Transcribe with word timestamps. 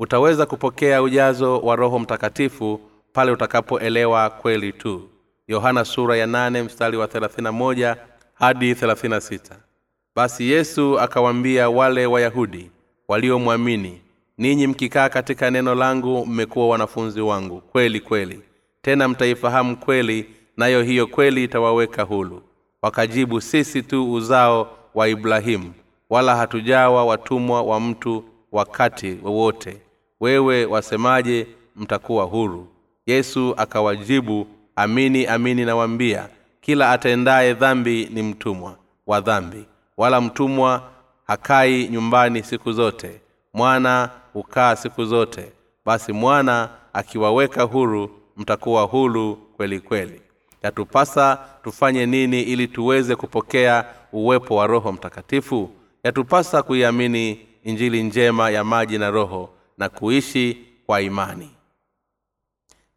utaweza 0.00 0.46
kupokea 0.46 1.02
ujazo 1.02 1.58
wa 1.58 1.76
roho 1.76 1.98
mtakatifu 1.98 2.80
pale 3.12 3.32
utakapoelewa 3.32 4.30
kweli 4.30 4.72
tu. 4.72 5.08
Yohana 5.48 5.84
sura 5.84 6.16
ya 6.16 6.26
nane 6.26 6.62
mstari 6.62 6.96
wa 6.96 7.06
31 7.06 7.96
hadi 8.34 8.72
36 8.72 9.40
basi 10.16 10.50
yesu 10.50 11.00
akawaambia 11.00 11.70
wale 11.70 12.06
wayahudi 12.06 12.70
waliomwamini 13.08 14.00
ninyi 14.38 14.66
mkikaa 14.66 15.08
katika 15.08 15.50
neno 15.50 15.74
langu 15.74 16.26
mmekuwa 16.26 16.68
wanafunzi 16.68 17.20
wangu. 17.20 17.60
Kweli 17.60 18.00
kweli. 18.00 18.40
Tena 18.82 19.08
mtaifahamu 19.08 19.76
kweli 19.76 20.26
nayo 20.56 20.82
hiyo 20.82 21.06
kweli 21.06 21.44
itawaweka 21.44 22.02
hulu 22.02 22.42
wakajibu 22.82 23.40
sisi 23.40 23.82
tu 23.82 24.12
uzao 24.12 24.76
wa 24.94 25.08
ibrahimu 25.08 25.72
wala 26.10 26.36
hatujawa 26.36 27.04
watumwa 27.04 27.62
wa 27.62 27.80
mtu 27.80 28.24
wakati 28.52 29.18
wowote 29.22 29.76
wewe 30.20 30.64
wasemaje 30.64 31.46
mtakuwa 31.76 32.24
huru. 32.24 32.66
Yesu 33.06 33.54
akawajibu 33.56 34.46
amini 34.76 35.26
amini 35.26 35.64
nawambia 35.64 36.28
kila 36.60 36.90
atendaye 36.90 37.54
dhambi 37.54 38.08
ni 38.12 38.22
mtumwa 38.22 38.76
wa 39.06 39.20
dhambi 39.20 39.64
wala 39.96 40.20
mtumwa 40.20 40.82
hakai 41.26 41.88
nyumbani 41.88 42.42
siku 42.42 42.72
zote 42.72 43.20
mwana 43.54 44.10
hukaa 44.32 44.76
siku 44.76 45.04
zote. 45.04 45.52
Basi 45.86 46.12
mwana 46.12 46.68
akiwaweka 46.92 47.62
huru 47.62 48.10
mtakuwa 48.36 48.82
huru 48.82 49.36
kweli 49.56 49.80
kweli. 49.80 50.20
Yatupasa 50.62 51.38
tufanye 51.64 52.06
nini 52.06 52.42
ili 52.42 52.68
tuweze 52.68 53.16
kupokea 53.16 53.84
uwepo 54.12 54.56
wa 54.56 54.66
roho 54.66 54.92
mtakatifu? 54.92 55.70
Yatupasa 56.04 56.62
kuiamini 56.62 57.40
injili 57.64 58.02
njema 58.02 58.50
ya 58.50 58.64
maji 58.64 58.98
na 58.98 59.10
roho 59.10 59.50
na 59.80 59.88
kuishi 59.88 60.58
kwa 60.86 61.00
imani. 61.00 61.50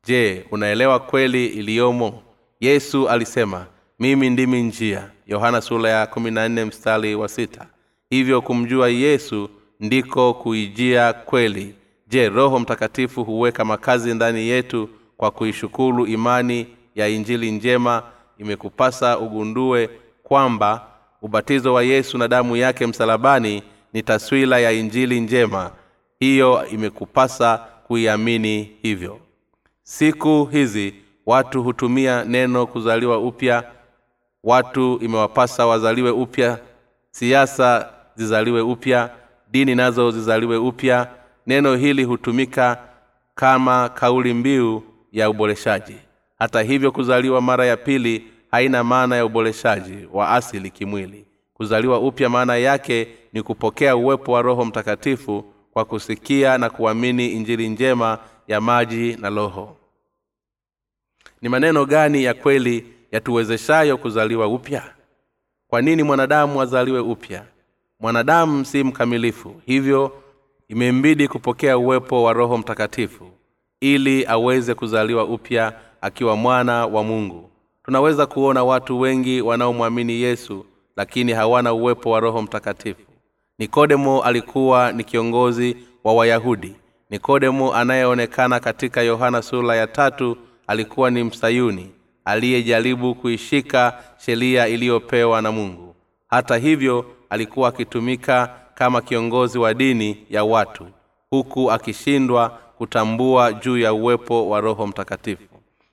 Je 0.07 0.45
unaelewa 0.51 0.99
kweli 0.99 1.47
iliyomo? 1.47 2.23
Yesu 2.59 3.09
alisema 3.09 3.65
mimi 3.99 4.29
ndimi 4.29 4.61
njia. 4.63 5.09
Yohana 5.27 5.61
sura 5.61 5.89
ya 5.89 6.05
14 6.05 6.65
mstari 6.65 7.15
wa 7.15 7.27
sita. 7.27 7.67
Hivyo 8.09 8.41
kumjua 8.41 8.89
yesu 8.89 9.49
ndiko 9.79 10.33
kuijia 10.33 11.13
kweli. 11.13 11.75
Je 12.07 12.29
roho 12.29 12.59
mtakatifu 12.59 13.23
huweka 13.23 13.65
makazi 13.65 14.13
ndani 14.13 14.47
yetu 14.47 14.89
kwa 15.17 15.31
kuishukuru 15.31 16.05
imani 16.07 16.67
ya 16.95 17.07
injili 17.07 17.51
njema? 17.51 18.03
Imekupasa 18.37 19.19
ugundue 19.19 19.89
kwamba 20.23 20.87
ubatizo 21.21 21.73
wa 21.73 21.83
yesu 21.83 22.17
na 22.17 22.27
damu 22.27 22.55
yake 22.57 22.87
msalabani 22.87 23.63
ni 23.93 24.03
taswira 24.03 24.59
ya 24.59 24.71
injili 24.71 25.19
njema 25.21 25.71
hiyo 26.23 26.67
imekupasa 26.67 27.57
kuiamini 27.87 28.71
hivyo. 28.81 29.19
Siku 29.83 30.45
hizi 30.51 30.93
watu 31.25 31.63
hutumia 31.63 32.23
neno 32.23 32.67
kuzaliwa 32.67 33.17
upya. 33.19 33.63
Watu 34.43 34.99
imewapasa 35.01 35.65
wazaliwe 35.65 36.11
upya. 36.11 36.59
Siasa 37.11 37.89
zizaliwe 38.15 38.61
upya. 38.61 39.09
Dini 39.51 39.75
nazo 39.75 40.11
zizaliwe 40.11 40.57
upya. 40.57 41.07
Neno 41.47 41.75
hili 41.75 42.03
hutumika 42.03 42.77
kama 43.35 43.89
kauli 43.89 44.33
mbiu 44.33 44.83
ya 45.11 45.29
uboreshaji. 45.29 45.95
Hata 46.39 46.61
hivyo 46.61 46.91
kuzaliwa 46.91 47.41
mara 47.41 47.65
ya 47.65 47.77
pili 47.77 48.27
haina 48.51 48.83
maana 48.83 49.15
ya 49.15 49.25
uboreshaji 49.25 50.07
wa 50.13 50.29
asili 50.29 50.69
kimwili. 50.69 51.25
Kuzaliwa 51.53 51.99
upya 51.99 52.29
maana 52.29 52.55
yake 52.57 53.07
ni 53.33 53.41
kupokea 53.41 53.95
uwepo 53.95 54.31
wa 54.31 54.41
roho 54.41 54.65
mtakatifu 54.65 55.53
kwa 55.73 55.85
kusikia 55.85 56.57
na 56.57 56.69
kuamini 56.69 57.27
injili 57.31 57.69
njema 57.69 58.17
ya 58.47 58.61
maji 58.61 59.15
na 59.15 59.29
roho. 59.29 59.77
Ni 61.41 61.49
maneno 61.49 61.85
gani 61.85 62.23
ya 62.23 62.33
kweli 62.33 62.85
yatuwezeshayo 63.11 63.97
kuzaliwa 63.97 64.47
upya? 64.47 64.93
Kwa 65.67 65.81
nini 65.81 66.03
mwanadamu 66.03 66.61
azaliwe 66.61 66.99
upya? 66.99 67.45
Mwanadamu 67.99 68.65
si 68.65 68.83
mkamilifu 68.83 69.61
hivyo 69.65 70.23
imembidi 70.67 71.27
kupokea 71.27 71.77
uwepo 71.77 72.23
wa 72.23 72.33
roho 72.33 72.57
mtakatifu 72.57 73.31
ili 73.81 74.25
aweze 74.25 74.73
kuzaliwa 74.75 75.23
upya 75.25 75.73
akiwa 76.01 76.35
mwana 76.35 76.85
wa 76.85 77.03
mungu. 77.03 77.49
Tunaweza 77.83 78.25
kuona 78.25 78.63
watu 78.63 78.99
wengi 78.99 79.41
wanaomwamini 79.41 80.13
yesu 80.21 80.65
lakini 80.95 81.31
hawana 81.31 81.73
uwepo 81.73 82.09
wa 82.09 82.19
roho 82.19 82.41
mtakatifu 82.41 83.12
nikodemo 83.59 84.23
alikuwa 84.23 84.91
ni 84.91 85.03
kiongozi 85.03 85.77
wa 86.03 86.13
wayahudi. 86.13 86.75
Nikodemo 87.09 87.73
anayeonekana 87.75 88.59
katika 88.59 89.01
yohana 89.01 89.41
sura 89.41 89.75
ya 89.75 89.87
tatu 89.87 90.37
alikuwa 90.67 91.11
ni 91.11 91.23
msayuni 91.23 91.91
aliyejaribu 92.25 93.15
kuishika 93.15 94.03
sheria 94.25 94.67
iliyopewa 94.67 95.41
na 95.41 95.51
mungu. 95.51 95.95
Hata 96.27 96.57
hivyo 96.57 97.05
alikuwa 97.29 97.69
akitumika 97.69 98.55
kama 98.75 99.01
kiongozi 99.01 99.57
wa 99.59 99.73
dini 99.73 100.17
ya 100.29 100.43
watu 100.43 100.87
huku 101.29 101.71
akishindwa 101.71 102.49
kutambua 102.77 103.53
juu 103.53 103.77
ya 103.77 103.93
uwepo 103.93 104.49
wa 104.49 104.61
roho 104.61 104.87
mtakatifu. 104.87 105.43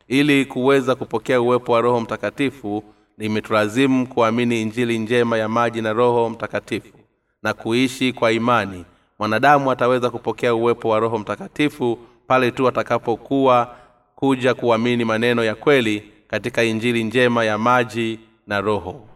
Ili 0.08 0.44
kuweza 0.44 0.94
kupokea 0.94 1.40
uwepo 1.40 1.72
wa 1.72 1.80
roho 1.80 2.00
mtakatifu 2.00 2.84
limetulazimu 3.18 4.06
kuamini 4.06 4.62
injili 4.62 4.98
njema 4.98 5.38
ya 5.38 5.48
maji 5.48 5.82
na 5.82 5.92
roho 5.92 6.30
mtakatifu 6.30 6.99
na 7.42 7.52
kuishi 7.54 8.12
kwa 8.12 8.32
imani. 8.32 8.84
Mwanadamu 9.18 9.70
ataweza 9.70 10.10
kupokea 10.10 10.54
uwepo 10.54 10.88
wa 10.88 11.00
roho 11.00 11.18
mtakatifu 11.18 11.98
pale 12.26 12.50
tu 12.50 12.68
atakapokuwa 12.68 13.76
kuja 14.14 14.54
kuamini 14.54 15.04
maneno 15.04 15.44
ya 15.44 15.54
kweli 15.54 16.12
katika 16.28 16.62
injili 16.64 17.04
njema 17.04 17.44
ya 17.44 17.58
maji 17.58 18.20
na 18.46 18.60
roho 18.60 19.08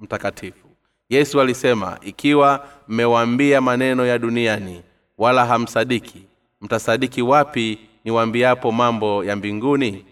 mtakatifu. 0.00 0.66
Yesu 1.08 1.40
alisema 1.40 1.98
ikiwa 2.02 2.66
mmewaambia 2.88 3.60
maneno 3.60 4.06
ya 4.06 4.18
duniani 4.18 4.82
wala 5.18 5.46
hamsadiki 5.46 6.22
mtasadiki 6.60 7.22
wapi 7.22 7.78
niwaambiapo 8.04 8.72
mambo 8.72 9.24
ya 9.24 9.36
mbinguni? 9.36 10.04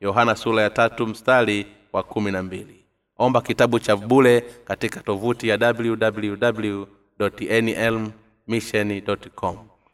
Yohana 0.00 0.36
sura 0.36 0.62
ya 0.62 0.70
tatu 0.70 1.06
mstari 1.06 1.66
wa 1.92 2.02
kumi 2.02 2.30
na 2.32 2.42
mbili 2.42 2.81
omba 3.18 3.40
kitabu 3.40 3.78
cha 3.78 3.96
bule 3.96 4.44
katika 4.64 5.00
tovuti 5.00 5.48
ya 5.48 5.74
www 5.78 6.84
nlmission 7.62 9.02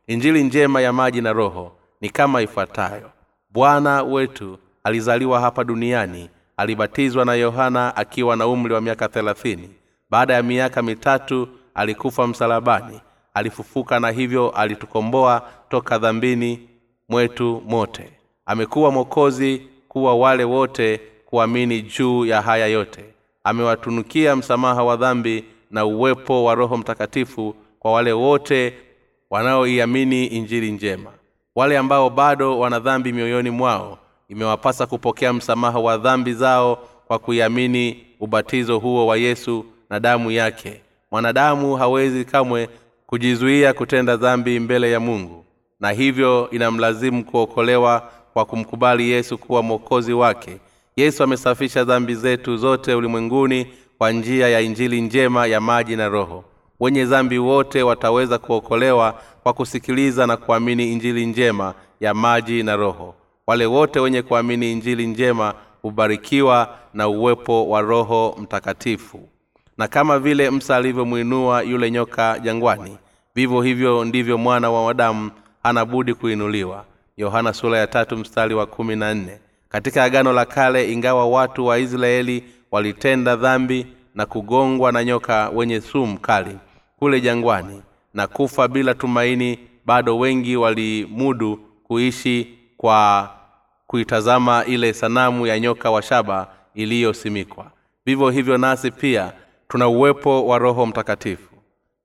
injili 0.07 0.45
njema 0.45 0.81
ya 0.81 0.93
maji 0.93 1.21
na 1.21 1.33
roho 1.33 1.73
ni 2.01 2.11
kama 2.11 2.43
ifuatayo. 2.43 3.11
Bwana 3.51 4.03
wetu 4.03 4.59
alizaliwa 4.85 5.41
hapa 5.41 5.65
duniani 5.65 6.31
alibatizwa 6.57 7.25
na 7.25 7.35
yohana 7.35 7.97
akiwa 7.97 8.37
na 8.37 8.47
umri 8.47 8.75
wa 8.75 8.81
miaka 8.81 9.09
thelathini. 9.09 9.71
Baada 10.11 10.35
ya 10.35 10.43
miaka 10.43 10.83
mitatu 10.83 11.49
alikufa 11.75 12.27
msalabani. 12.27 13.01
Alifufuka 13.35 14.01
na 14.01 14.11
hivyo 14.11 14.51
alitukomboa 14.51 15.49
toka 15.69 15.99
dhambini 15.99 16.69
mwetu 17.09 17.63
mote. 17.67 18.13
Amekuwa 18.47 18.91
mwokozi 18.91 19.63
kuwa 19.89 20.15
wale 20.17 20.45
wote 20.45 21.01
kuamini 21.31 21.83
juu 21.83 22.27
ya 22.27 22.43
haya 22.43 22.67
yote. 22.67 23.05
Amewatunukia 23.45 24.37
msamaha 24.37 24.85
wa 24.85 24.97
dhambi 24.97 25.45
na 25.71 25.85
uwepo 25.87 26.45
wa 26.45 26.55
roho 26.55 26.77
mtakatifu 26.77 27.55
kwa 27.79 27.93
wale 27.93 28.13
wote 28.13 28.75
wanaoiamini 29.31 30.27
injili 30.27 30.71
njema. 30.73 31.11
Wale 31.55 31.79
ambao 31.79 32.11
bado 32.11 32.59
wana 32.59 32.79
dhambi 32.81 33.13
mioyoni 33.13 33.51
mwao 33.51 33.99
imewapasa 34.29 34.87
kupokea 34.87 35.33
msamaha 35.33 35.79
wa 35.79 35.99
dhambi 35.99 36.33
zao 36.33 36.79
kwa 37.07 37.19
kuiamini 37.19 38.05
ubatizo 38.21 38.79
huo 38.79 39.07
wa 39.07 39.17
yesu 39.17 39.65
na 39.91 40.01
damu 40.01 40.31
yake. 40.31 40.81
Mwanadamu 41.11 41.77
hawezi 41.77 42.25
kamwe 42.25 42.69
kujizuia 43.07 43.73
kutenda 43.73 44.17
dhambi 44.17 44.61
mbele 44.61 44.93
ya 44.93 45.01
mungu 45.01 45.45
na 45.81 45.91
hivyo 45.91 46.49
inamlazimu 46.51 47.25
kuokolewa 47.25 48.11
kwa 48.33 48.45
kumkubali 48.45 49.11
yesu 49.11 49.39
kuwa 49.39 49.63
mwokozi 49.63 50.13
wake 50.13 50.59
yesu 51.01 51.23
amesafisha 51.23 51.85
dhambi 51.85 52.15
zetu 52.15 52.57
zote 52.57 52.95
ulimwenguni 52.95 53.67
kwa 53.99 54.13
njia 54.13 54.49
ya 54.49 54.61
injili 54.61 55.01
njema 55.01 55.47
ya 55.47 55.61
maji 55.61 55.97
na 55.97 56.09
roho. 56.09 56.45
Wenye 56.81 57.05
dhambi 57.05 57.39
wote 57.39 57.83
wataweza 57.83 58.39
kuokolewa 58.39 59.21
kwa 59.43 59.53
kusikiliza 59.53 60.27
na 60.27 60.37
kuamini 60.37 60.93
injili 60.93 61.27
njema 61.27 61.75
ya 62.01 62.15
maji 62.15 62.63
na 62.63 62.77
roho. 62.77 63.15
Wale 63.47 63.67
wote 63.67 64.01
wenye 64.01 64.23
kuamini 64.23 64.73
injili 64.73 65.07
njema 65.07 65.55
hubarikiwa 65.83 66.75
na 66.95 67.09
uwepo 67.09 67.69
wa 67.69 67.81
roho 67.81 68.37
mtakatifu. 68.41 69.29
Na 69.79 69.89
kama 69.89 70.19
vile 70.19 70.51
msa 70.51 70.77
alivyomwinua 70.77 71.63
yule 71.63 71.91
nyoka 71.91 72.39
jangwani 72.39 72.97
vivyo 73.35 73.63
hivyo 73.63 74.05
ndivyo 74.05 74.39
mwana 74.39 74.71
wa 74.71 74.85
wadamu 74.85 75.31
anabudi 75.63 76.15
kuinuliwa. 76.15 76.85
Yohana 77.17 77.53
sura 77.53 77.79
ya 77.79 77.87
tatu 77.87 78.17
mstari 78.17 78.55
wa 78.55 78.67
kumi 78.67 78.97
na 78.97 79.15
nne 79.15 79.39
katika 79.69 80.05
agano 80.05 80.33
la 80.33 80.45
kale 80.45 80.93
ingawa 80.93 81.27
watu 81.29 81.67
wa 81.67 81.79
israeli 81.79 82.45
walitenda 82.71 83.37
dhambi 83.37 83.87
na 84.15 84.27
kugongwa 84.27 84.93
na 84.93 85.05
nyoka 85.05 85.49
wenye 85.55 85.81
sumu 85.81 86.19
kali 86.19 86.59
kule 86.99 87.21
jangwani 87.21 87.83
na 88.15 88.27
kufa 88.27 88.69
bila 88.69 88.95
tumaini 88.95 89.59
bado 89.87 90.19
wengi 90.19 90.57
walimudu 90.57 91.57
kuishi 91.85 92.59
kwa 92.77 93.31
kuitazama 93.87 94.65
ile 94.65 94.93
sanamu 94.93 95.47
ya 95.47 95.61
nyoka 95.61 95.91
wa 95.91 96.03
shaba 96.03 96.47
iliyosimikwa. 96.75 97.71
Vivyo 98.07 98.31
hivyo 98.31 98.59
nasi 98.59 98.91
pia 98.91 99.33
tuna 99.69 99.89
uwepo 99.89 100.47
wa 100.47 100.59
roho 100.59 100.87
mtakatifu. 100.87 101.49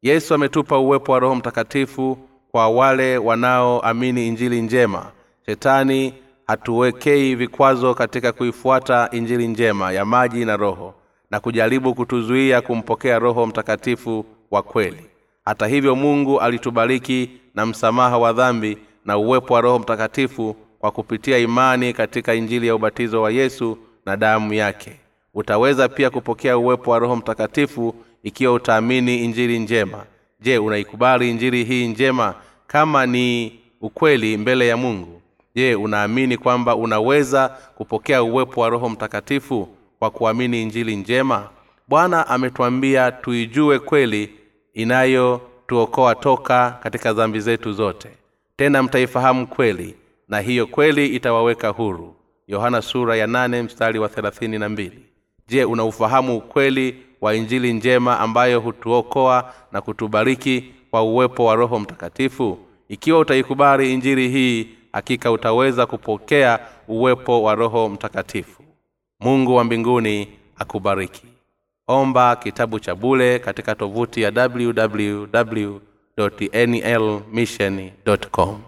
Yesu 0.02 0.34
ametupa 0.34 0.78
uwepo 0.80 1.12
wa 1.12 1.20
roho 1.20 1.36
mtakatifu 1.36 2.18
kwa 2.52 2.70
wale 2.70 3.18
wanaoamini 3.18 4.28
injili 4.28 4.62
njema. 4.62 5.12
Shetani 5.46 6.14
hatuwekei 6.48 7.36
vikwazo 7.36 7.94
katika 7.94 8.32
kuifuata 8.32 9.10
injili 9.12 9.48
njema 9.48 9.92
ya 9.92 10.06
maji 10.06 10.46
na 10.46 10.58
roho 10.58 10.94
na 11.32 11.40
kujaribu 11.40 11.96
kutuzuia 11.96 12.62
kumpokea 12.62 13.20
roho 13.20 13.46
mtakatifu 13.46 14.26
wa 14.52 14.62
kweli. 14.64 15.06
Hata 15.46 15.68
hivyo 15.68 15.96
mungu 15.96 16.40
alitubariki 16.40 17.30
na 17.56 17.66
msamaha 17.66 18.18
wa 18.18 18.34
dhambi 18.34 18.78
na 19.06 19.18
uwepo 19.18 19.54
wa 19.54 19.62
roho 19.62 19.80
mtakatifu 19.80 20.56
kwa 20.80 20.92
kupitia 20.92 21.38
imani 21.38 21.94
katika 21.94 22.34
injili 22.34 22.68
ya 22.68 22.76
ubatizo 22.76 23.22
wa 23.22 23.32
yesu 23.32 23.78
na 24.06 24.18
damu 24.18 24.54
yake. 24.54 25.00
Utaweza 25.34 25.90
pia 25.90 26.10
kupokea 26.10 26.58
uwepo 26.58 26.92
wa 26.92 27.00
roho 27.00 27.16
mtakatifu 27.16 27.96
ikiwa 28.24 28.54
utaamini 28.54 29.24
injili 29.24 29.60
njema. 29.60 30.04
Je 30.40 30.58
unaikubali 30.58 31.30
injili 31.32 31.64
hii 31.64 31.88
njema 31.88 32.36
kama 32.68 33.06
ni 33.06 33.60
ukweli 33.82 34.38
mbele 34.38 34.68
ya 34.68 34.78
mungu 34.78 35.22
je 35.56 35.76
unaamini 35.76 36.38
kwamba 36.38 36.76
unaweza 36.76 37.50
kupokea 37.76 38.24
uwepo 38.24 38.62
wa 38.62 38.70
roho 38.70 38.90
mtakatifu 38.90 39.68
kwa 40.00 40.10
kuamini 40.12 40.62
injili 40.62 40.96
njema? 40.96 41.50
Bwana 41.88 42.28
ametwambia 42.28 43.12
tuijue 43.12 43.80
kweli 43.80 44.30
inayotuokoa 44.74 46.16
toka 46.16 46.80
katika 46.84 47.14
dhambi 47.14 47.40
zetu 47.40 47.74
zote. 47.74 48.10
Tena 48.56 48.84
mtaifahamu 48.84 49.48
kweli 49.48 49.96
na 50.28 50.40
hiyo 50.40 50.68
kweli 50.68 51.08
itawaweka 51.08 51.70
huru. 51.70 52.16
Yohana 52.48 52.82
sura 52.82 53.16
ya 53.16 53.28
nane 53.28 53.62
mstari 53.62 54.00
wa 54.00 54.10
na 54.48 54.70
mbili. 54.70 55.00
Je 55.48 55.66
unaufahamu 55.66 56.38
ukweli 56.38 56.96
wa 57.22 57.36
injili 57.36 57.74
njema 57.74 58.20
ambayo 58.20 58.60
hutuokoa 58.60 59.54
na 59.72 59.82
kutubariki 59.82 60.74
kwa 60.92 61.04
uwepo 61.04 61.46
wa 61.46 61.56
roho 61.56 61.80
mtakatifu? 61.80 62.58
Ikiwa 62.90 63.20
utaikubali 63.20 63.94
injili 63.94 64.30
hii 64.30 64.68
hakika 64.94 65.32
utaweza 65.32 65.86
kupokea 65.86 66.60
uwepo 66.88 67.44
wa 67.44 67.56
roho 67.56 67.90
mtakatifu. 67.90 68.64
Mungu 69.20 69.56
wa 69.56 69.64
mbinguni 69.64 70.28
akubariki. 70.58 71.26
Omba 71.88 72.36
kitabu 72.36 72.80
cha 72.80 72.96
bule 72.96 73.40
katika 73.40 73.76
tovuti 73.76 74.22
ya 74.22 74.32
www 74.54 75.78
nlmission 76.68 77.92
com 78.32 78.62